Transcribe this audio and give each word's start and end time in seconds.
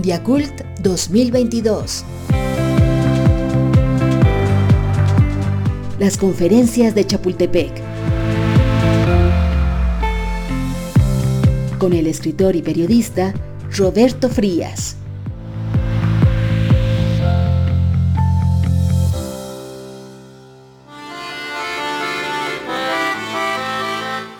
Mundiacult 0.00 0.62
2022. 0.80 2.06
Las 5.98 6.16
conferencias 6.16 6.94
de 6.94 7.06
Chapultepec. 7.06 7.70
Con 11.76 11.92
el 11.92 12.06
escritor 12.06 12.56
y 12.56 12.62
periodista 12.62 13.34
Roberto 13.76 14.30
Frías. 14.30 14.96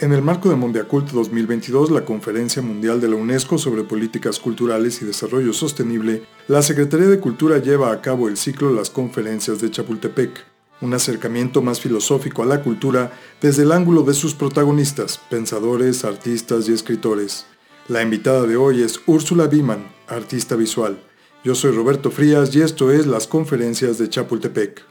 En 0.01 0.15
el 0.15 0.23
marco 0.23 0.49
de 0.49 0.57
Mondiacult 0.57 1.11
2022, 1.11 1.91
la 1.91 2.07
Conferencia 2.07 2.63
Mundial 2.63 3.03
de 3.03 3.09
la 3.09 3.17
UNESCO 3.17 3.59
sobre 3.59 3.85
Políticas 3.85 4.39
Culturales 4.39 5.03
y 5.03 5.05
Desarrollo 5.05 5.53
Sostenible, 5.53 6.23
la 6.49 6.63
Secretaría 6.63 7.07
de 7.07 7.21
Cultura 7.21 7.59
lleva 7.59 7.93
a 7.93 8.01
cabo 8.01 8.27
el 8.27 8.39
ciclo 8.39 8.73
Las 8.73 8.89
Conferencias 8.89 9.61
de 9.61 9.71
Chapultepec, 9.71 10.43
un 10.81 10.95
acercamiento 10.95 11.61
más 11.61 11.83
filosófico 11.83 12.43
a 12.43 12.47
la 12.47 12.63
cultura 12.63 13.13
desde 13.43 13.65
el 13.65 13.73
ángulo 13.73 14.03
de 14.03 14.15
sus 14.15 14.35
protagonistas, 14.35 15.21
pensadores, 15.29 16.03
artistas 16.07 16.67
y 16.67 16.73
escritores. 16.73 17.45
La 17.87 18.01
invitada 18.01 18.47
de 18.47 18.57
hoy 18.57 18.83
es 18.83 19.01
Úrsula 19.05 19.49
Biman, 19.49 19.87
artista 20.09 20.57
visual. 20.57 20.99
Yo 21.45 21.55
soy 21.55 21.73
Roberto 21.73 22.11
Frías 22.11 22.57
y 22.57 22.63
esto 22.63 22.91
es 22.91 23.07
Las 23.07 23.27
Conferencias 23.27 23.99
de 23.99 24.09
Chapultepec. 24.09 24.83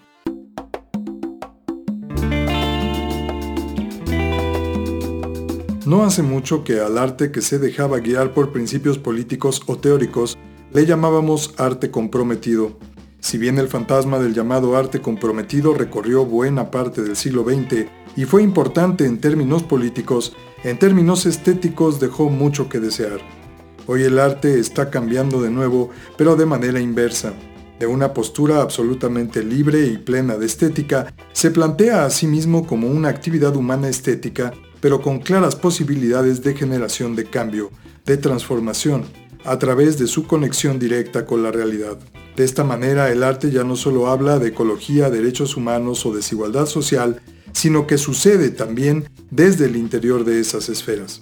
No 5.90 6.04
hace 6.04 6.22
mucho 6.22 6.64
que 6.64 6.82
al 6.82 7.00
arte 7.00 7.32
que 7.32 7.42
se 7.42 7.58
dejaba 7.58 7.98
guiar 7.98 8.36
por 8.36 8.52
principios 8.52 9.00
políticos 9.00 9.64
o 9.66 9.80
teóricos 9.80 10.38
le 10.72 10.86
llamábamos 10.86 11.56
arte 11.58 11.90
comprometido. 11.90 12.78
Si 13.22 13.40
bien 13.40 13.58
el 13.58 13.70
fantasma 13.70 14.20
del 14.20 14.36
llamado 14.36 14.78
arte 14.78 15.02
comprometido 15.02 15.74
recorrió 15.74 16.26
buena 16.26 16.70
parte 16.70 17.02
del 17.02 17.16
siglo 17.16 17.44
XX 17.44 17.88
y 18.16 18.26
fue 18.26 18.44
importante 18.44 19.08
en 19.08 19.20
términos 19.20 19.64
políticos, 19.64 20.36
en 20.64 20.78
términos 20.78 21.26
estéticos 21.26 22.00
dejó 22.00 22.30
mucho 22.30 22.70
que 22.70 22.80
desear. 22.80 23.20
Hoy 23.88 24.04
el 24.04 24.20
arte 24.20 24.60
está 24.60 24.92
cambiando 24.92 25.42
de 25.42 25.50
nuevo, 25.50 25.90
pero 26.18 26.36
de 26.36 26.46
manera 26.46 26.80
inversa. 26.80 27.34
De 27.80 27.88
una 27.88 28.14
postura 28.14 28.62
absolutamente 28.62 29.44
libre 29.44 29.88
y 29.88 29.98
plena 29.98 30.38
de 30.38 30.46
estética, 30.46 31.12
se 31.34 31.50
plantea 31.50 32.06
a 32.06 32.12
sí 32.12 32.28
mismo 32.28 32.68
como 32.68 32.88
una 32.90 33.10
actividad 33.10 33.56
humana 33.56 33.90
estética 33.90 34.54
pero 34.82 35.02
con 35.02 35.20
claras 35.20 35.56
posibilidades 35.56 36.44
de 36.44 36.56
generación 36.56 37.16
de 37.16 37.26
cambio, 37.26 37.72
de 38.06 38.18
transformación, 38.18 39.06
a 39.46 39.58
través 39.60 39.98
de 39.98 40.08
su 40.08 40.28
conexión 40.28 40.80
directa 40.80 41.26
con 41.26 41.44
la 41.44 41.52
realidad. 41.52 41.98
De 42.36 42.44
esta 42.44 42.64
manera, 42.64 43.12
el 43.12 43.24
arte 43.24 43.52
ya 43.52 43.64
no 43.64 43.76
solo 43.76 44.08
habla 44.08 44.40
de 44.40 44.50
ecología, 44.50 45.10
derechos 45.10 45.58
humanos 45.58 46.06
o 46.06 46.14
desigualdad 46.14 46.66
social, 46.66 47.22
sino 47.52 47.88
que 47.88 47.98
sucede 47.98 48.50
también 48.50 49.10
desde 49.32 49.66
el 49.66 49.76
interior 49.76 50.24
de 50.24 50.40
esas 50.40 50.70
esferas. 50.70 51.22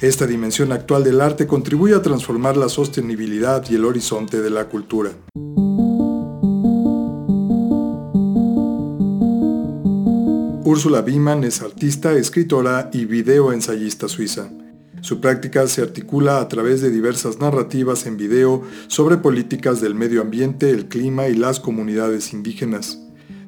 Esta 0.00 0.26
dimensión 0.26 0.72
actual 0.72 1.02
del 1.04 1.20
arte 1.20 1.46
contribuye 1.46 1.94
a 1.94 2.02
transformar 2.02 2.56
la 2.56 2.68
sostenibilidad 2.68 3.64
y 3.68 3.74
el 3.74 3.84
horizonte 3.84 4.40
de 4.40 4.50
la 4.50 4.66
cultura. 4.68 5.10
Úrsula 10.68 11.00
Biman 11.00 11.44
es 11.44 11.62
artista, 11.62 12.12
escritora 12.12 12.90
y 12.92 13.06
videoensayista 13.06 14.06
suiza. 14.06 14.50
Su 15.00 15.18
práctica 15.18 15.66
se 15.66 15.80
articula 15.80 16.40
a 16.40 16.48
través 16.48 16.82
de 16.82 16.90
diversas 16.90 17.38
narrativas 17.38 18.04
en 18.04 18.18
video 18.18 18.60
sobre 18.86 19.16
políticas 19.16 19.80
del 19.80 19.94
medio 19.94 20.20
ambiente, 20.20 20.68
el 20.68 20.88
clima 20.88 21.28
y 21.28 21.34
las 21.34 21.58
comunidades 21.58 22.34
indígenas. 22.34 22.98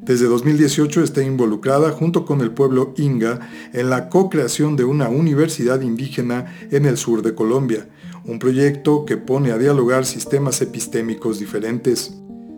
Desde 0.00 0.28
2018 0.28 1.02
está 1.02 1.22
involucrada 1.22 1.90
junto 1.90 2.24
con 2.24 2.40
el 2.40 2.52
pueblo 2.52 2.94
Inga 2.96 3.38
en 3.74 3.90
la 3.90 4.08
co-creación 4.08 4.76
de 4.76 4.84
una 4.84 5.10
universidad 5.10 5.82
indígena 5.82 6.46
en 6.70 6.86
el 6.86 6.96
sur 6.96 7.20
de 7.20 7.34
Colombia, 7.34 7.86
un 8.24 8.38
proyecto 8.38 9.04
que 9.04 9.18
pone 9.18 9.52
a 9.52 9.58
dialogar 9.58 10.06
sistemas 10.06 10.62
epistémicos 10.62 11.38
diferentes. 11.38 12.14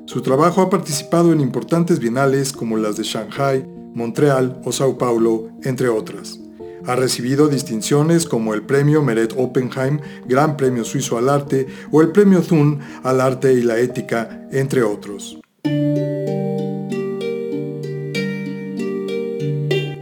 Su 0.07 0.23
trabajo 0.23 0.61
ha 0.63 0.71
participado 0.71 1.33
en 1.33 1.41
importantes 1.41 1.99
bienales 1.99 2.53
como 2.53 2.77
las 2.77 2.97
de 2.97 3.03
Shanghai, 3.03 3.72
Montreal 3.95 4.61
o 4.65 4.73
Sao 4.73 4.99
Paulo, 4.99 5.51
entre 5.65 5.89
otras. 5.89 6.39
Ha 6.85 6.97
recibido 6.97 7.49
distinciones 7.49 8.27
como 8.27 8.55
el 8.55 8.63
Premio 8.63 9.03
Meret 9.03 9.35
Oppenheim, 9.37 10.01
Gran 10.27 10.57
Premio 10.57 10.85
Suizo 10.85 11.17
al 11.17 11.29
Arte 11.29 11.67
o 11.93 12.03
el 12.03 12.11
Premio 12.11 12.41
Thun 12.43 12.81
al 13.05 13.21
Arte 13.21 13.53
y 13.53 13.63
la 13.63 13.79
Ética, 13.79 14.49
entre 14.51 14.83
otros. 14.83 15.39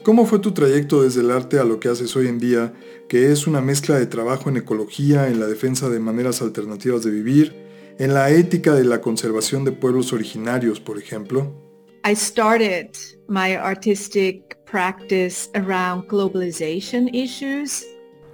¿Cómo 0.03 0.27
fue 0.27 0.41
tu 0.41 0.53
trayecto 0.53 1.03
desde 1.03 1.21
el 1.21 1.31
arte 1.31 1.61
a 1.61 1.65
lo 1.65 1.79
que 1.79 1.89
haces 1.89 2.17
hoy 2.17 2.27
en 2.27 2.41
día, 2.41 2.73
que 3.09 3.31
es 3.31 3.47
una 3.47 3.61
mezcla 3.61 3.97
de 3.97 4.07
trabajo 4.07 4.49
en 4.49 4.57
ecología, 4.57 5.29
en 5.29 5.39
la 5.39 5.47
defensa 5.47 5.89
de 5.89 6.01
maneras 6.01 6.43
alternativas 6.43 7.05
de 7.05 7.13
vivir, 7.13 7.55
en 7.99 8.15
la 8.15 8.31
ética 8.31 8.75
de 8.75 8.85
la 8.85 9.03
conservación 9.03 9.65
de 9.65 9.71
pueblos 9.71 10.13
originarios, 10.13 10.81
por 10.81 10.99
ejemplo? 10.99 11.70
I 12.03 12.15
started 12.15 12.97
my 13.29 13.57
artistic 13.57 14.57
practice 14.65 15.51
around 15.55 16.09
globalization 16.09 17.11
issues. 17.13 17.85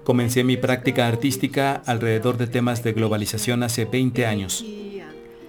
Comencé 0.05 0.45
mi 0.45 0.57
práctica 0.57 1.09
artística 1.09 1.83
alrededor 1.85 2.37
de 2.37 2.47
temas 2.47 2.85
de 2.85 2.93
globalización 2.93 3.65
hace 3.65 3.85
20 3.85 4.25
años. 4.25 4.65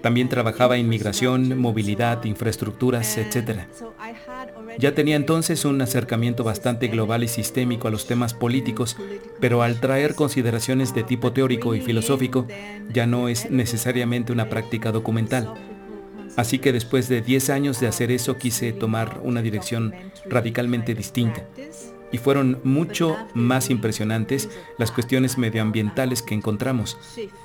También 0.02 0.28
trabajaba 0.28 0.78
en 0.78 0.88
migración, 0.88 1.60
movilidad, 1.60 2.24
infraestructuras, 2.24 3.18
etc. 3.18 3.68
Ya 4.78 4.94
tenía 4.94 5.14
entonces 5.14 5.64
un 5.64 5.80
acercamiento 5.80 6.42
bastante 6.42 6.88
global 6.88 7.22
y 7.22 7.28
sistémico 7.28 7.86
a 7.86 7.92
los 7.92 8.08
temas 8.08 8.34
políticos, 8.34 8.96
pero 9.38 9.62
al 9.62 9.80
traer 9.80 10.16
consideraciones 10.16 10.92
de 10.92 11.04
tipo 11.04 11.32
teórico 11.32 11.76
y 11.76 11.80
filosófico, 11.80 12.48
ya 12.92 13.06
no 13.06 13.28
es 13.28 13.48
necesariamente 13.48 14.32
una 14.32 14.48
práctica 14.48 14.90
documental 14.90 15.54
Así 16.38 16.60
que 16.60 16.72
después 16.72 17.08
de 17.08 17.20
10 17.20 17.50
años 17.50 17.80
de 17.80 17.88
hacer 17.88 18.12
eso 18.12 18.36
quise 18.36 18.72
tomar 18.72 19.20
una 19.24 19.42
dirección 19.42 19.92
radicalmente 20.24 20.94
distinta. 20.94 21.44
Y 22.12 22.18
fueron 22.18 22.60
mucho 22.62 23.16
más 23.34 23.70
impresionantes 23.70 24.48
las 24.78 24.92
cuestiones 24.92 25.36
medioambientales 25.36 26.22
que 26.22 26.36
encontramos. 26.36 26.96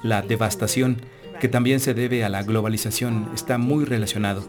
La 0.03 0.21
devastación, 0.21 1.01
que 1.39 1.47
también 1.47 1.79
se 1.79 1.95
debe 1.95 2.23
a 2.23 2.29
la 2.29 2.43
globalización, 2.43 3.31
está 3.33 3.57
muy 3.57 3.83
relacionado. 3.83 4.47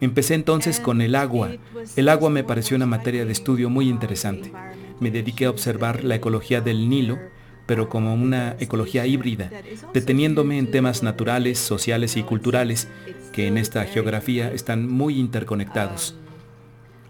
Empecé 0.00 0.34
entonces 0.34 0.78
con 0.78 1.00
el 1.00 1.16
agua. 1.16 1.50
El 1.96 2.10
agua 2.10 2.30
me 2.30 2.44
pareció 2.44 2.76
una 2.76 2.86
materia 2.86 3.24
de 3.24 3.32
estudio 3.32 3.68
muy 3.68 3.88
interesante. 3.88 4.52
Me 5.00 5.10
dediqué 5.10 5.46
a 5.46 5.50
observar 5.50 6.04
la 6.04 6.14
ecología 6.14 6.60
del 6.60 6.88
Nilo, 6.88 7.18
pero 7.66 7.88
como 7.88 8.14
una 8.14 8.56
ecología 8.60 9.06
híbrida, 9.06 9.50
deteniéndome 9.92 10.58
en 10.58 10.70
temas 10.70 11.02
naturales, 11.02 11.58
sociales 11.58 12.16
y 12.16 12.22
culturales 12.22 12.88
que 13.32 13.46
en 13.46 13.58
esta 13.58 13.84
geografía 13.84 14.50
están 14.52 14.88
muy 14.88 15.18
interconectados. 15.18 16.16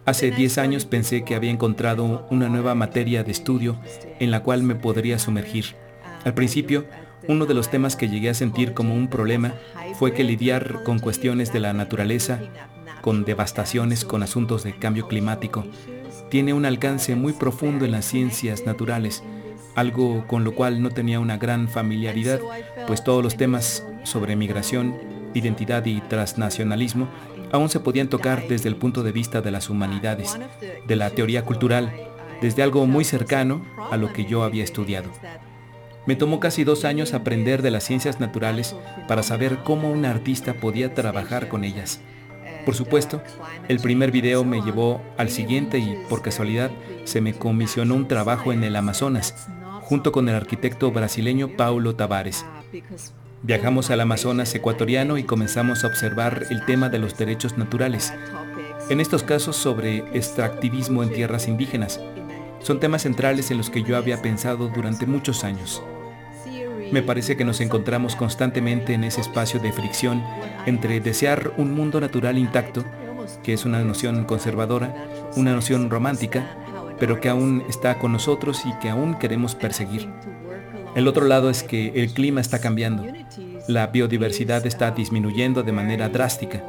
Hace 0.06 0.30
10 0.30 0.58
años 0.58 0.84
pensé 0.84 1.24
que 1.24 1.34
había 1.34 1.50
encontrado 1.50 2.26
una 2.30 2.48
nueva 2.48 2.74
materia 2.74 3.24
de 3.24 3.32
estudio 3.32 3.78
en 4.20 4.30
la 4.30 4.42
cual 4.42 4.62
me 4.62 4.74
podría 4.74 5.18
sumergir. 5.18 5.76
Al 6.24 6.34
principio, 6.34 6.84
uno 7.26 7.46
de 7.46 7.54
los 7.54 7.70
temas 7.70 7.96
que 7.96 8.08
llegué 8.08 8.28
a 8.28 8.34
sentir 8.34 8.74
como 8.74 8.94
un 8.94 9.08
problema 9.08 9.54
fue 9.98 10.12
que 10.12 10.24
lidiar 10.24 10.82
con 10.84 10.98
cuestiones 10.98 11.52
de 11.54 11.60
la 11.60 11.72
naturaleza, 11.72 12.40
con 13.00 13.24
devastaciones, 13.24 14.04
con 14.04 14.22
asuntos 14.22 14.62
de 14.62 14.76
cambio 14.76 15.08
climático, 15.08 15.64
tiene 16.30 16.52
un 16.52 16.66
alcance 16.66 17.14
muy 17.16 17.32
profundo 17.32 17.84
en 17.84 17.92
las 17.92 18.04
ciencias 18.04 18.66
naturales, 18.66 19.22
algo 19.74 20.26
con 20.26 20.44
lo 20.44 20.54
cual 20.54 20.82
no 20.82 20.90
tenía 20.90 21.20
una 21.20 21.36
gran 21.36 21.68
familiaridad, 21.68 22.40
pues 22.86 23.02
todos 23.02 23.22
los 23.22 23.36
temas 23.36 23.86
sobre 24.04 24.36
migración, 24.36 24.96
identidad 25.34 25.84
y 25.84 26.00
transnacionalismo 26.00 27.08
aún 27.52 27.68
se 27.68 27.80
podían 27.80 28.08
tocar 28.08 28.48
desde 28.48 28.68
el 28.68 28.76
punto 28.76 29.02
de 29.02 29.12
vista 29.12 29.40
de 29.40 29.50
las 29.50 29.70
humanidades, 29.70 30.36
de 30.86 30.96
la 30.96 31.10
teoría 31.10 31.44
cultural, 31.44 31.92
desde 32.40 32.62
algo 32.62 32.86
muy 32.86 33.04
cercano 33.04 33.64
a 33.90 33.96
lo 33.96 34.12
que 34.12 34.24
yo 34.24 34.42
había 34.42 34.64
estudiado. 34.64 35.10
Me 36.06 36.16
tomó 36.16 36.40
casi 36.40 36.64
dos 36.64 36.84
años 36.84 37.14
aprender 37.14 37.62
de 37.62 37.70
las 37.70 37.84
ciencias 37.84 38.20
naturales 38.20 38.76
para 39.08 39.22
saber 39.22 39.58
cómo 39.64 39.90
un 39.90 40.04
artista 40.04 40.54
podía 40.54 40.94
trabajar 40.94 41.48
con 41.48 41.64
ellas. 41.64 42.00
Por 42.66 42.74
supuesto, 42.74 43.22
el 43.68 43.78
primer 43.78 44.10
video 44.10 44.44
me 44.44 44.60
llevó 44.60 45.00
al 45.16 45.30
siguiente 45.30 45.78
y 45.78 45.96
por 46.08 46.22
casualidad 46.22 46.70
se 47.04 47.20
me 47.20 47.34
comisionó 47.34 47.94
un 47.94 48.08
trabajo 48.08 48.52
en 48.52 48.64
el 48.64 48.76
Amazonas, 48.76 49.48
junto 49.84 50.12
con 50.12 50.28
el 50.28 50.34
arquitecto 50.34 50.90
brasileño 50.90 51.56
Paulo 51.56 51.94
Tavares. 51.94 52.44
Viajamos 53.42 53.90
al 53.90 54.00
Amazonas 54.00 54.54
ecuatoriano 54.54 55.18
y 55.18 55.24
comenzamos 55.24 55.84
a 55.84 55.88
observar 55.88 56.46
el 56.50 56.64
tema 56.64 56.88
de 56.88 56.98
los 56.98 57.16
derechos 57.18 57.58
naturales, 57.58 58.12
en 58.88 59.00
estos 59.00 59.22
casos 59.22 59.56
sobre 59.56 59.98
extractivismo 60.14 61.02
en 61.02 61.12
tierras 61.12 61.46
indígenas. 61.46 62.00
Son 62.60 62.80
temas 62.80 63.02
centrales 63.02 63.50
en 63.50 63.58
los 63.58 63.68
que 63.68 63.82
yo 63.82 63.98
había 63.98 64.22
pensado 64.22 64.68
durante 64.68 65.06
muchos 65.06 65.44
años. 65.44 65.82
Me 66.90 67.02
parece 67.02 67.36
que 67.36 67.44
nos 67.44 67.60
encontramos 67.60 68.16
constantemente 68.16 68.94
en 68.94 69.04
ese 69.04 69.20
espacio 69.20 69.60
de 69.60 69.72
fricción 69.72 70.22
entre 70.64 71.00
desear 71.00 71.52
un 71.58 71.74
mundo 71.74 72.00
natural 72.00 72.38
intacto, 72.38 72.84
que 73.42 73.52
es 73.52 73.66
una 73.66 73.80
noción 73.80 74.24
conservadora, 74.24 74.94
una 75.36 75.52
noción 75.52 75.90
romántica, 75.90 76.56
pero 76.98 77.20
que 77.20 77.28
aún 77.28 77.64
está 77.68 77.98
con 77.98 78.12
nosotros 78.12 78.64
y 78.66 78.72
que 78.78 78.90
aún 78.90 79.14
queremos 79.14 79.54
perseguir. 79.54 80.08
El 80.94 81.08
otro 81.08 81.26
lado 81.26 81.50
es 81.50 81.62
que 81.62 81.92
el 81.94 82.12
clima 82.12 82.40
está 82.40 82.60
cambiando. 82.60 83.04
La 83.66 83.88
biodiversidad 83.88 84.64
está 84.66 84.92
disminuyendo 84.92 85.62
de 85.62 85.72
manera 85.72 86.08
drástica. 86.08 86.62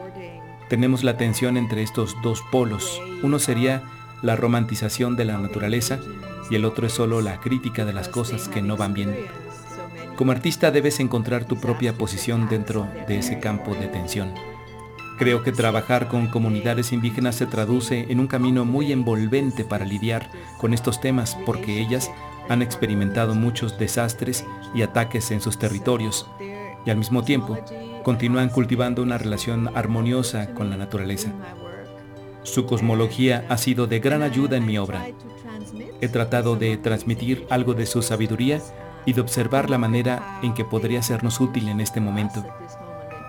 Tenemos 0.67 1.03
la 1.03 1.17
tensión 1.17 1.57
entre 1.57 1.83
estos 1.83 2.15
dos 2.23 2.41
polos. 2.51 2.99
Uno 3.21 3.37
sería 3.37 3.83
la 4.23 4.35
romantización 4.35 5.15
de 5.15 5.25
la 5.25 5.37
naturaleza 5.37 5.99
y 6.49 6.55
el 6.55 6.65
otro 6.65 6.87
es 6.87 6.93
solo 6.93 7.21
la 7.21 7.39
crítica 7.39 7.85
de 7.85 7.93
las 7.93 8.09
cosas 8.09 8.47
que 8.47 8.61
no 8.61 8.77
van 8.77 8.93
bien. 8.93 9.15
Como 10.15 10.31
artista 10.31 10.71
debes 10.71 10.99
encontrar 10.99 11.45
tu 11.45 11.57
propia 11.57 11.93
posición 11.93 12.47
dentro 12.49 12.87
de 13.07 13.19
ese 13.19 13.39
campo 13.39 13.75
de 13.75 13.87
tensión. 13.87 14.33
Creo 15.17 15.43
que 15.43 15.51
trabajar 15.53 16.09
con 16.09 16.27
comunidades 16.27 16.91
indígenas 16.91 17.35
se 17.35 17.45
traduce 17.45 18.05
en 18.09 18.19
un 18.19 18.27
camino 18.27 18.65
muy 18.65 18.91
envolvente 18.91 19.63
para 19.63 19.85
lidiar 19.85 20.29
con 20.57 20.73
estos 20.73 20.99
temas 20.99 21.37
porque 21.45 21.79
ellas 21.79 22.11
han 22.49 22.61
experimentado 22.61 23.33
muchos 23.33 23.77
desastres 23.77 24.45
y 24.73 24.81
ataques 24.81 25.31
en 25.31 25.41
sus 25.41 25.57
territorios 25.57 26.27
y 26.85 26.89
al 26.89 26.97
mismo 26.97 27.23
tiempo 27.23 27.57
continúan 28.03 28.49
cultivando 28.49 29.01
una 29.01 29.17
relación 29.17 29.69
armoniosa 29.75 30.53
con 30.53 30.69
la 30.69 30.77
naturaleza. 30.77 31.31
Su 32.43 32.65
cosmología 32.65 33.45
ha 33.49 33.57
sido 33.57 33.87
de 33.87 33.99
gran 33.99 34.21
ayuda 34.21 34.57
en 34.57 34.65
mi 34.65 34.77
obra. 34.77 35.07
He 36.01 36.09
tratado 36.09 36.55
de 36.55 36.77
transmitir 36.77 37.47
algo 37.49 37.73
de 37.73 37.85
su 37.85 38.01
sabiduría 38.01 38.61
y 39.05 39.13
de 39.13 39.21
observar 39.21 39.69
la 39.69 39.77
manera 39.77 40.39
en 40.43 40.53
que 40.53 40.65
podría 40.65 41.01
sernos 41.01 41.39
útil 41.39 41.69
en 41.69 41.79
este 41.79 42.01
momento. 42.01 42.45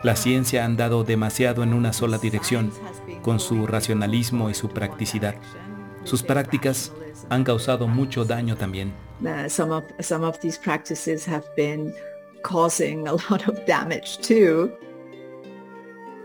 La 0.06 0.14
ciencia 0.14 0.62
ha 0.62 0.66
andado 0.66 1.02
demasiado 1.02 1.64
en 1.64 1.74
una 1.74 1.92
sola 1.92 2.18
dirección, 2.18 2.70
con 3.22 3.40
su 3.40 3.66
racionalismo 3.66 4.48
y 4.48 4.54
su 4.54 4.68
practicidad. 4.68 5.34
Sus 6.04 6.22
prácticas 6.22 6.92
han 7.28 7.42
causado 7.42 7.88
mucho 7.88 8.24
daño 8.24 8.56
también. 8.56 8.92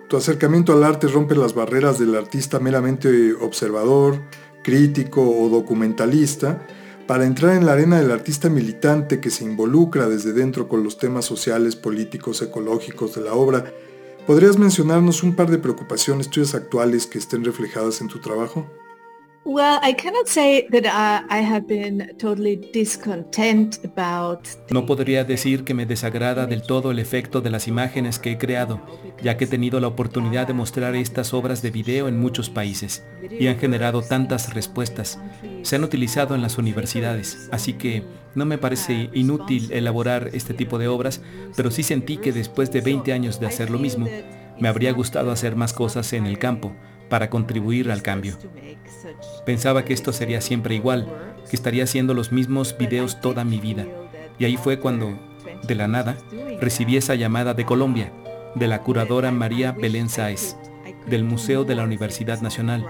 Tu 0.10 0.16
acercamiento 0.16 0.74
al 0.74 0.83
arte 0.83 1.07
rompe 1.07 1.36
las 1.36 1.56
barreras 1.56 1.98
del 1.98 2.13
artista 2.13 2.60
meramente 2.60 3.33
observador, 3.33 4.22
crítico 4.63 5.28
o 5.28 5.50
documentalista 5.50 6.68
para 7.12 7.25
entrar 7.25 7.58
en 7.58 7.66
la 7.66 7.74
arena 7.74 8.00
del 8.00 8.10
artista 8.10 8.50
militante 8.50 9.19
que 9.19 9.31
se 9.31 9.44
involucra 9.44 10.08
desde 10.08 10.31
dentro 10.31 10.69
con 10.69 10.81
los 10.81 10.98
temas 10.98 11.25
sociales, 11.25 11.75
políticos, 11.75 12.42
ecológicos 12.42 13.16
de 13.16 13.19
la 13.19 13.34
obra, 13.34 13.66
¿podrías 14.25 14.58
mencionarnos 14.58 15.22
un 15.22 15.36
par 15.36 15.52
de 15.52 15.58
preocupaciones 15.58 16.30
tuyas 16.30 16.56
actuales 16.56 17.08
que 17.08 17.18
estén 17.18 17.44
reflejadas 17.44 18.00
en 18.00 18.08
tu 18.08 18.22
trabajo? 18.22 18.66
No 24.70 24.86
podría 24.86 25.24
decir 25.24 25.64
que 25.64 25.74
me 25.74 25.88
desagrada 25.88 26.46
del 26.46 26.62
todo 26.62 26.92
el 26.92 27.00
efecto 27.00 27.42
de 27.42 27.50
las 27.50 27.68
imágenes 27.68 28.20
que 28.20 28.32
he 28.32 28.38
creado, 28.38 28.82
ya 29.22 29.38
que 29.38 29.46
he 29.46 29.48
tenido 29.48 29.80
la 29.80 29.88
oportunidad 29.88 30.46
de 30.46 30.54
mostrar 30.54 30.96
estas 30.96 31.34
obras 31.34 31.64
de 31.64 31.72
video 31.72 32.08
en 32.08 32.20
muchos 32.20 32.52
países 32.52 33.04
y 33.32 33.48
han 33.48 33.58
generado 33.58 34.04
tantas 34.04 34.54
respuestas. 34.54 35.20
Se 35.64 35.76
han 35.76 35.84
utilizado 35.84 36.36
en 36.36 36.44
las 36.44 36.60
universidades, 36.60 37.50
así 37.52 37.74
que 37.74 38.04
no 38.36 38.46
me 38.46 38.60
parece 38.60 39.10
inútil 39.12 39.72
elaborar 39.72 40.30
este 40.34 40.54
tipo 40.54 40.78
de 40.78 40.88
obras, 40.88 41.20
pero 41.56 41.72
sí 41.72 41.82
sentí 41.82 42.18
que 42.18 42.32
después 42.32 42.72
de 42.72 42.82
20 42.82 43.12
años 43.12 43.40
de 43.40 43.48
hacer 43.48 43.72
lo 43.72 43.80
mismo, 43.80 44.08
me 44.60 44.70
habría 44.70 44.94
gustado 44.94 45.32
hacer 45.32 45.56
más 45.56 45.74
cosas 45.74 46.14
en 46.14 46.28
el 46.28 46.38
campo 46.38 46.76
para 47.12 47.30
contribuir 47.30 47.92
al 47.92 48.02
cambio. 48.02 48.38
Pensaba 49.46 49.84
que 49.84 49.94
esto 49.94 50.13
sería 50.13 50.40
siempre 50.40 50.75
igual, 50.75 51.13
que 51.50 51.58
estaría 51.58 51.84
haciendo 51.84 52.13
los 52.13 52.31
mismos 52.31 52.78
videos 52.78 53.19
toda 53.19 53.44
mi 53.44 53.60
vida. 53.60 53.86
Y 54.40 54.46
ahí 54.46 54.56
fue 54.56 54.80
cuando, 54.80 55.19
de 55.68 55.75
la 55.75 55.90
nada, 55.90 56.16
recibí 56.62 56.96
esa 56.96 57.16
llamada 57.16 57.54
de 57.54 57.66
Colombia, 57.66 58.13
de 58.56 58.66
la 58.69 58.81
curadora 58.81 59.30
María 59.30 59.74
Belén 59.74 60.08
Sáez, 60.08 60.56
del 61.06 61.25
Museo 61.25 61.66
de 61.66 61.75
la 61.75 61.84
Universidad 61.84 62.40
Nacional, 62.40 62.86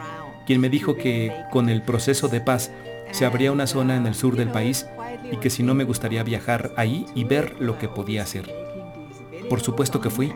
quien 0.45 0.62
me 0.62 0.69
dijo 0.69 0.95
que 0.95 1.33
con 1.50 1.67
el 1.67 1.81
proceso 1.81 2.27
de 2.27 2.41
paz 2.41 2.71
se 3.09 3.25
abría 3.25 3.51
una 3.51 3.65
zona 3.65 3.95
en 3.95 4.06
el 4.06 4.13
sur 4.13 4.35
del 4.35 4.51
país 4.51 4.85
y 5.31 5.38
que 5.38 5.50
si 5.50 5.63
no 5.63 5.74
me 5.74 5.83
gustaría 5.83 6.21
viajar 6.21 6.74
ahí 6.77 7.07
y 7.15 7.24
ver 7.24 7.56
lo 7.59 7.79
que 7.79 7.89
podía 7.89 8.21
hacer. 8.21 8.53
Por 9.50 9.62
supuesto 9.62 10.00
que 10.00 10.12
fui. 10.12 10.31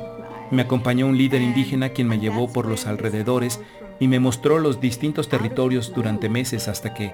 Me 0.51 0.61
acompañó 0.61 1.07
un 1.07 1.17
líder 1.17 1.41
indígena 1.41 1.89
quien 1.89 2.07
me 2.07 2.19
llevó 2.19 2.51
por 2.51 2.67
los 2.67 2.85
alrededores 2.85 3.59
y 3.99 4.07
me 4.07 4.19
mostró 4.19 4.59
los 4.59 4.79
distintos 4.79 5.27
territorios 5.27 5.93
durante 5.93 6.29
meses 6.29 6.67
hasta 6.67 6.93
que, 6.93 7.13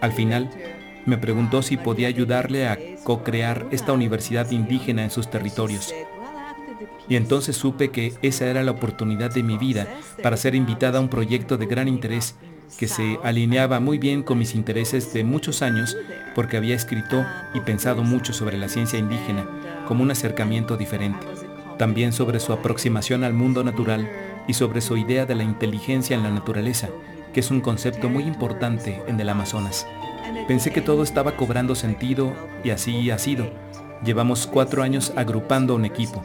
al 0.00 0.12
final, 0.12 0.50
me 1.04 1.16
preguntó 1.16 1.62
si 1.62 1.76
podía 1.76 2.08
ayudarle 2.08 2.66
a 2.66 2.78
co-crear 3.04 3.66
esta 3.70 3.92
universidad 3.92 4.50
indígena 4.50 5.04
en 5.04 5.10
sus 5.10 5.30
territorios. 5.30 5.94
Y 7.08 7.14
entonces 7.14 7.56
supe 7.56 7.90
que 7.90 8.14
esa 8.22 8.46
era 8.46 8.64
la 8.64 8.72
oportunidad 8.72 9.32
de 9.32 9.44
mi 9.44 9.56
vida 9.56 9.86
para 10.22 10.36
ser 10.36 10.56
invitada 10.56 10.98
a 10.98 11.02
un 11.02 11.08
proyecto 11.08 11.56
de 11.56 11.66
gran 11.66 11.86
interés 11.86 12.34
que 12.78 12.88
se 12.88 13.20
alineaba 13.22 13.78
muy 13.78 13.98
bien 13.98 14.24
con 14.24 14.38
mis 14.38 14.56
intereses 14.56 15.14
de 15.14 15.22
muchos 15.22 15.62
años 15.62 15.96
porque 16.34 16.56
había 16.56 16.74
escrito 16.74 17.24
y 17.54 17.60
pensado 17.60 18.02
mucho 18.02 18.32
sobre 18.32 18.58
la 18.58 18.68
ciencia 18.68 18.98
indígena 18.98 19.46
como 19.86 20.02
un 20.02 20.10
acercamiento 20.10 20.76
diferente 20.76 21.35
también 21.78 22.12
sobre 22.12 22.40
su 22.40 22.52
aproximación 22.52 23.24
al 23.24 23.34
mundo 23.34 23.64
natural 23.64 24.10
y 24.48 24.54
sobre 24.54 24.80
su 24.80 24.96
idea 24.96 25.26
de 25.26 25.34
la 25.34 25.44
inteligencia 25.44 26.16
en 26.16 26.22
la 26.22 26.30
naturaleza, 26.30 26.88
que 27.32 27.40
es 27.40 27.50
un 27.50 27.60
concepto 27.60 28.08
muy 28.08 28.24
importante 28.24 29.02
en 29.06 29.20
el 29.20 29.28
Amazonas. 29.28 29.86
Pensé 30.48 30.70
que 30.72 30.80
todo 30.80 31.02
estaba 31.02 31.36
cobrando 31.36 31.74
sentido 31.74 32.32
y 32.64 32.70
así 32.70 33.10
ha 33.10 33.18
sido. 33.18 33.50
Llevamos 34.04 34.46
cuatro 34.46 34.82
años 34.82 35.12
agrupando 35.16 35.74
un 35.74 35.84
equipo, 35.84 36.22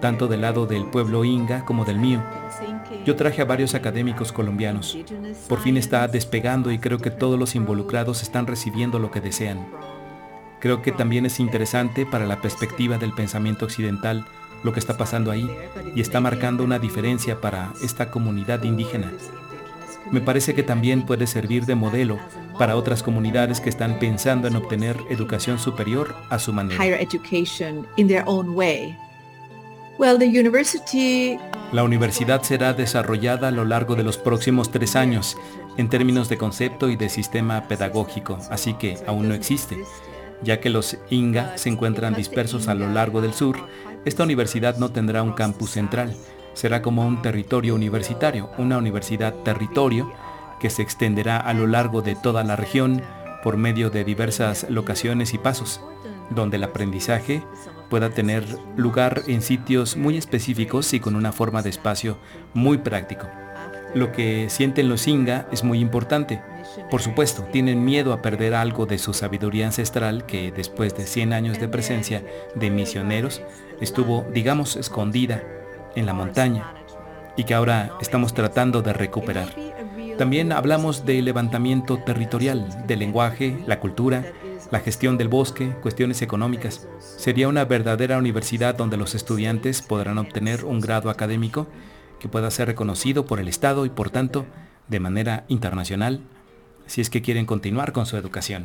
tanto 0.00 0.28
del 0.28 0.42
lado 0.42 0.66
del 0.66 0.84
pueblo 0.86 1.24
inga 1.24 1.64
como 1.64 1.84
del 1.84 1.98
mío. 1.98 2.22
Yo 3.04 3.16
traje 3.16 3.42
a 3.42 3.46
varios 3.46 3.74
académicos 3.74 4.32
colombianos. 4.32 4.98
Por 5.48 5.60
fin 5.60 5.76
está 5.76 6.06
despegando 6.08 6.70
y 6.70 6.78
creo 6.78 6.98
que 6.98 7.10
todos 7.10 7.38
los 7.38 7.54
involucrados 7.54 8.22
están 8.22 8.46
recibiendo 8.46 8.98
lo 8.98 9.10
que 9.10 9.20
desean. 9.20 9.66
Creo 10.60 10.82
que 10.82 10.92
también 10.92 11.24
es 11.24 11.40
interesante 11.40 12.04
para 12.04 12.26
la 12.26 12.40
perspectiva 12.40 12.98
del 12.98 13.14
pensamiento 13.14 13.64
occidental 13.64 14.26
lo 14.62 14.72
que 14.72 14.80
está 14.80 14.96
pasando 14.96 15.30
ahí 15.30 15.50
y 15.94 16.00
está 16.00 16.20
marcando 16.20 16.64
una 16.64 16.78
diferencia 16.78 17.40
para 17.40 17.72
esta 17.82 18.10
comunidad 18.10 18.62
indígena. 18.62 19.12
Me 20.10 20.20
parece 20.20 20.54
que 20.54 20.62
también 20.62 21.06
puede 21.06 21.26
servir 21.26 21.66
de 21.66 21.74
modelo 21.74 22.18
para 22.58 22.76
otras 22.76 23.02
comunidades 23.02 23.60
que 23.60 23.70
están 23.70 23.98
pensando 23.98 24.48
en 24.48 24.56
obtener 24.56 24.96
educación 25.08 25.58
superior 25.58 26.14
a 26.30 26.38
su 26.38 26.52
manera. 26.52 26.78
La 31.72 31.84
universidad 31.84 32.42
será 32.42 32.72
desarrollada 32.72 33.48
a 33.48 33.50
lo 33.50 33.64
largo 33.64 33.94
de 33.94 34.02
los 34.02 34.18
próximos 34.18 34.70
tres 34.70 34.96
años 34.96 35.36
en 35.76 35.88
términos 35.88 36.28
de 36.28 36.38
concepto 36.38 36.88
y 36.88 36.96
de 36.96 37.08
sistema 37.08 37.68
pedagógico, 37.68 38.38
así 38.50 38.74
que 38.74 38.98
aún 39.06 39.28
no 39.28 39.34
existe, 39.34 39.76
ya 40.42 40.60
que 40.60 40.70
los 40.70 40.96
Inga 41.10 41.56
se 41.56 41.68
encuentran 41.68 42.14
dispersos 42.14 42.68
a 42.68 42.74
lo 42.74 42.88
largo 42.88 43.20
del 43.20 43.34
sur 43.34 43.58
esta 44.06 44.22
universidad 44.22 44.78
no 44.78 44.90
tendrá 44.90 45.22
un 45.22 45.34
campus 45.34 45.72
central, 45.72 46.16
será 46.54 46.80
como 46.80 47.06
un 47.06 47.20
territorio 47.20 47.74
universitario, 47.74 48.48
una 48.56 48.78
universidad 48.78 49.34
territorio 49.44 50.10
que 50.58 50.70
se 50.70 50.80
extenderá 50.80 51.36
a 51.36 51.52
lo 51.52 51.66
largo 51.66 52.00
de 52.00 52.14
toda 52.14 52.42
la 52.42 52.56
región 52.56 53.02
por 53.42 53.58
medio 53.58 53.90
de 53.90 54.04
diversas 54.04 54.66
locaciones 54.70 55.34
y 55.34 55.38
pasos, 55.38 55.82
donde 56.30 56.56
el 56.56 56.64
aprendizaje 56.64 57.42
pueda 57.90 58.08
tener 58.08 58.44
lugar 58.74 59.22
en 59.26 59.42
sitios 59.42 59.98
muy 59.98 60.16
específicos 60.16 60.94
y 60.94 61.00
con 61.00 61.14
una 61.14 61.32
forma 61.32 61.60
de 61.60 61.68
espacio 61.68 62.16
muy 62.54 62.78
práctico. 62.78 63.26
Lo 63.94 64.12
que 64.12 64.48
sienten 64.48 64.88
los 64.88 65.06
Inga 65.08 65.46
es 65.52 65.62
muy 65.62 65.78
importante. 65.78 66.40
Por 66.90 67.02
supuesto, 67.02 67.44
tienen 67.44 67.84
miedo 67.84 68.12
a 68.12 68.22
perder 68.22 68.54
algo 68.54 68.86
de 68.86 68.98
su 68.98 69.12
sabiduría 69.12 69.66
ancestral 69.66 70.26
que 70.26 70.52
después 70.52 70.96
de 70.96 71.06
100 71.06 71.32
años 71.32 71.60
de 71.60 71.68
presencia 71.68 72.24
de 72.54 72.70
misioneros 72.70 73.42
estuvo, 73.80 74.26
digamos, 74.32 74.76
escondida 74.76 75.42
en 75.94 76.06
la 76.06 76.14
montaña 76.14 76.74
y 77.36 77.44
que 77.44 77.54
ahora 77.54 77.96
estamos 78.00 78.34
tratando 78.34 78.82
de 78.82 78.92
recuperar. 78.92 79.54
También 80.18 80.52
hablamos 80.52 81.06
de 81.06 81.22
levantamiento 81.22 81.98
territorial, 81.98 82.86
del 82.86 82.98
lenguaje, 82.98 83.58
la 83.66 83.80
cultura, 83.80 84.24
la 84.70 84.80
gestión 84.80 85.16
del 85.16 85.28
bosque, 85.28 85.70
cuestiones 85.80 86.20
económicas. 86.22 86.86
Sería 86.98 87.48
una 87.48 87.64
verdadera 87.64 88.18
universidad 88.18 88.74
donde 88.74 88.98
los 88.98 89.14
estudiantes 89.14 89.80
podrán 89.80 90.18
obtener 90.18 90.64
un 90.64 90.80
grado 90.80 91.08
académico 91.08 91.66
que 92.18 92.28
pueda 92.28 92.50
ser 92.50 92.68
reconocido 92.68 93.24
por 93.24 93.40
el 93.40 93.48
Estado 93.48 93.86
y 93.86 93.90
por 93.90 94.10
tanto 94.10 94.44
de 94.88 95.00
manera 95.00 95.44
internacional 95.48 96.20
si 96.90 97.00
es 97.00 97.08
que 97.08 97.22
quieren 97.22 97.46
continuar 97.46 97.92
con 97.92 98.04
su 98.04 98.16
educación. 98.16 98.64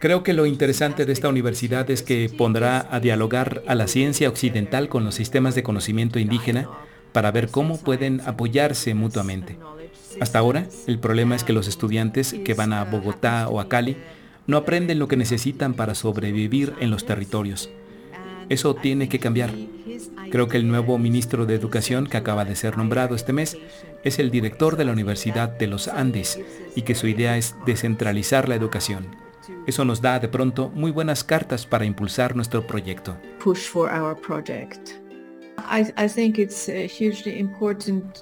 Creo 0.00 0.22
que 0.22 0.32
lo 0.32 0.46
interesante 0.46 1.04
de 1.04 1.12
esta 1.12 1.28
universidad 1.28 1.90
es 1.90 2.02
que 2.02 2.30
pondrá 2.34 2.88
a 2.90 2.98
dialogar 2.98 3.62
a 3.66 3.74
la 3.74 3.88
ciencia 3.88 4.30
occidental 4.30 4.88
con 4.88 5.04
los 5.04 5.14
sistemas 5.14 5.54
de 5.54 5.62
conocimiento 5.62 6.18
indígena 6.18 6.70
para 7.12 7.30
ver 7.30 7.50
cómo 7.50 7.78
pueden 7.78 8.22
apoyarse 8.22 8.94
mutuamente. 8.94 9.58
Hasta 10.20 10.38
ahora, 10.38 10.66
el 10.86 10.98
problema 10.98 11.36
es 11.36 11.44
que 11.44 11.52
los 11.52 11.68
estudiantes 11.68 12.34
que 12.42 12.54
van 12.54 12.72
a 12.72 12.84
Bogotá 12.84 13.48
o 13.48 13.60
a 13.60 13.68
Cali 13.68 13.98
no 14.46 14.56
aprenden 14.56 14.98
lo 14.98 15.08
que 15.08 15.18
necesitan 15.18 15.74
para 15.74 15.94
sobrevivir 15.94 16.72
en 16.80 16.90
los 16.90 17.04
territorios. 17.04 17.68
Eso 18.48 18.74
tiene 18.74 19.08
que 19.08 19.18
cambiar. 19.18 19.50
Creo 20.30 20.48
que 20.48 20.56
el 20.56 20.68
nuevo 20.68 20.98
ministro 20.98 21.46
de 21.46 21.54
Educación 21.54 22.06
que 22.06 22.16
acaba 22.16 22.44
de 22.44 22.56
ser 22.56 22.76
nombrado 22.76 23.14
este 23.14 23.32
mes 23.32 23.58
es 24.04 24.18
el 24.18 24.30
director 24.30 24.76
de 24.76 24.84
la 24.84 24.92
Universidad 24.92 25.48
de 25.48 25.66
los 25.66 25.88
Andes 25.88 26.40
y 26.74 26.82
que 26.82 26.94
su 26.94 27.06
idea 27.06 27.36
es 27.36 27.54
descentralizar 27.66 28.48
la 28.48 28.54
educación. 28.54 29.16
Eso 29.66 29.84
nos 29.84 30.00
da 30.00 30.18
de 30.20 30.28
pronto 30.28 30.70
muy 30.74 30.90
buenas 30.90 31.24
cartas 31.24 31.66
para 31.66 31.84
impulsar 31.84 32.36
nuestro 32.36 32.66
proyecto. 32.66 33.16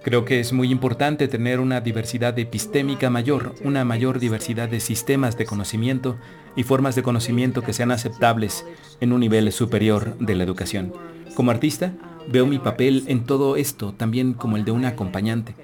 Creo 0.02 0.24
que 0.24 0.40
es 0.40 0.52
muy 0.52 0.70
importante 0.70 1.28
tener 1.28 1.60
una 1.60 1.80
diversidad 1.80 2.38
epistémica 2.38 3.10
mayor, 3.10 3.54
una 3.64 3.84
mayor 3.84 4.18
diversidad 4.18 4.68
de 4.68 4.80
sistemas 4.80 5.36
de 5.36 5.46
conocimiento 5.46 6.16
y 6.56 6.62
formas 6.62 6.94
de 6.94 7.02
conocimiento 7.02 7.62
que 7.62 7.72
sean 7.72 7.90
aceptables 7.90 8.64
en 9.00 9.12
un 9.12 9.20
nivel 9.20 9.50
superior 9.52 10.16
de 10.18 10.34
la 10.34 10.44
educación. 10.44 10.92
Como 11.34 11.50
artista, 11.50 11.94
veo 12.28 12.46
mi 12.46 12.58
papel 12.58 13.04
en 13.06 13.24
todo 13.24 13.56
esto 13.56 13.92
también 13.92 14.34
como 14.34 14.56
el 14.56 14.64
de 14.64 14.72
un 14.72 14.84
acompañante. 14.84 15.54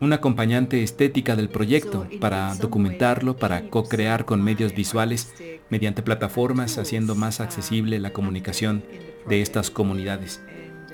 Un 0.00 0.12
acompañante 0.12 0.82
estética 0.82 1.34
del 1.34 1.48
proyecto 1.48 2.06
para 2.20 2.54
documentarlo, 2.54 3.36
para 3.36 3.68
co-crear 3.68 4.24
con 4.24 4.42
medios 4.42 4.74
visuales 4.74 5.34
mediante 5.70 6.02
plataformas 6.02 6.78
haciendo 6.78 7.16
más 7.16 7.40
accesible 7.40 7.98
la 7.98 8.12
comunicación 8.12 8.84
de 9.28 9.42
estas 9.42 9.70
comunidades. 9.70 10.40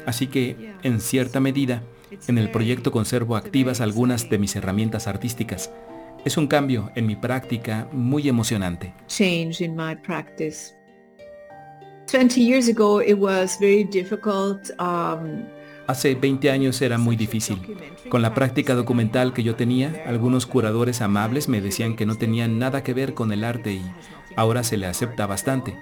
Así 0.07 0.27
que, 0.27 0.75
en 0.83 1.01
cierta 1.01 1.41
medida, 1.41 1.83
en 2.29 2.39
el 2.39 2.51
proyecto 2.51 2.93
conservo 2.93 3.37
activas 3.37 3.81
algunas 3.81 4.29
de 4.31 4.39
mis 4.39 4.57
herramientas 4.57 5.07
artísticas. 5.07 5.71
Es 6.25 6.37
un 6.37 6.47
cambio 6.47 6.91
en 6.95 7.07
mi 7.07 7.17
práctica 7.17 7.89
muy 7.93 8.29
emocionante. 8.29 8.95
Change 9.09 9.61
in 9.61 9.77
my 9.77 9.95
practice. 9.95 10.75
20 12.11 12.41
years 12.41 12.69
ago 12.69 13.01
it 13.03 13.19
was 13.19 13.59
very 13.59 13.85
difficult 13.85 14.71
um, 14.79 15.45
Hace 15.87 16.15
20 16.15 16.51
años 16.51 16.81
era 16.81 16.97
muy 16.97 17.15
difícil. 17.17 17.59
Con 18.09 18.23
la 18.23 18.33
práctica 18.33 18.75
documental 18.75 19.35
que 19.35 19.43
yo 19.43 19.55
tenía, 19.55 20.05
algunos 20.07 20.47
curadores 20.47 21.03
amables 21.03 21.49
me 21.49 21.61
decían 21.61 21.95
que 21.95 22.07
no 22.07 22.17
tenían 22.17 22.59
nada 22.59 22.83
que 22.83 22.95
ver 22.95 23.13
con 23.13 23.33
el 23.33 23.45
arte 23.45 23.75
y 23.75 23.83
ahora 24.35 24.65
se 24.65 24.79
le 24.79 24.87
acepta 24.87 25.27
bastante. 25.27 25.77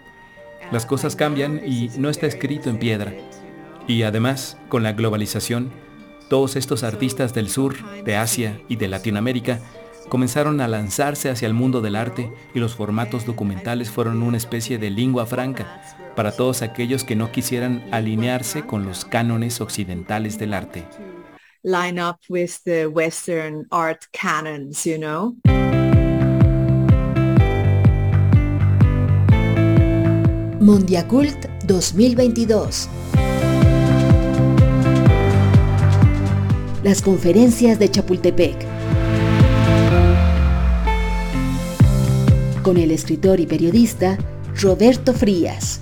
Las 0.72 0.86
cosas 0.86 1.14
cambian 1.14 1.60
y 1.64 1.90
no 1.98 2.08
está 2.08 2.26
escrito 2.26 2.68
en 2.68 2.78
piedra. 2.78 3.14
Y 3.86 4.02
además, 4.02 4.56
con 4.68 4.82
la 4.82 4.92
globalización, 4.92 5.70
todos 6.28 6.56
estos 6.56 6.82
artistas 6.82 7.34
del 7.34 7.48
sur, 7.48 7.76
de 8.04 8.16
Asia 8.16 8.60
y 8.68 8.76
de 8.76 8.88
Latinoamérica 8.88 9.60
comenzaron 10.08 10.60
a 10.60 10.68
lanzarse 10.68 11.30
hacia 11.30 11.46
el 11.46 11.54
mundo 11.54 11.80
del 11.80 11.96
arte 11.96 12.32
y 12.54 12.58
los 12.58 12.74
formatos 12.74 13.26
documentales 13.26 13.90
fueron 13.90 14.22
una 14.22 14.36
especie 14.36 14.78
de 14.78 14.90
lengua 14.90 15.26
franca 15.26 15.82
para 16.16 16.32
todos 16.32 16.62
aquellos 16.62 17.04
que 17.04 17.16
no 17.16 17.32
quisieran 17.32 17.82
alinearse 17.90 18.62
con 18.66 18.84
los 18.84 19.04
cánones 19.04 19.60
occidentales 19.60 20.38
del 20.38 20.54
arte. 20.54 20.84
Line 21.62 22.02
up 22.02 22.18
with 22.28 22.50
the 22.64 22.86
Western 22.86 23.66
art 23.70 24.02
canons, 24.12 24.84
you 24.84 24.98
know. 24.98 25.36
Mondiacult 30.60 31.46
2022. 31.66 32.88
Las 36.82 37.00
conferencias 37.00 37.78
de 37.78 37.88
Chapultepec. 37.88 38.56
Con 42.64 42.76
el 42.76 42.90
escritor 42.90 43.38
y 43.38 43.46
periodista 43.46 44.18
Roberto 44.60 45.14
Frías. 45.14 45.80